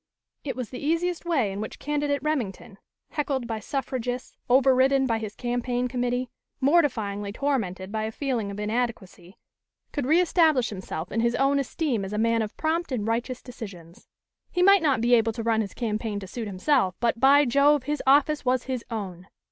[0.43, 2.79] It was the easiest way in which candidate Remington,
[3.11, 6.27] heckled by suffragists, overridden by his campaign committee,
[6.59, 9.37] mortifyingly tormented by a feeling of inadequacy,
[9.91, 13.43] could re establish himself in his own esteem as a man of prompt and righteous
[13.43, 14.07] decisions.
[14.49, 17.83] He might not be able to run his campaign to suit himself, but, by Jove,
[17.83, 19.27] his office was his own!